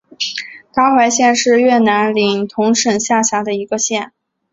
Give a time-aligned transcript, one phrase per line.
[0.73, 4.11] 达怀县是越南林同省下辖的一个县。